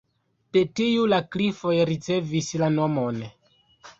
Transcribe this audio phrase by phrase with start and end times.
[0.55, 3.21] De tiu la klifoj ricevis la nomon.